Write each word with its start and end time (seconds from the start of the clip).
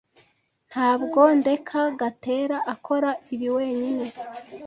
Ntabwo 0.69 1.21
ndeka 1.39 1.81
Gatera 1.99 2.57
akora 2.73 3.09
ibi 3.33 3.47
wenyine. 3.57 4.05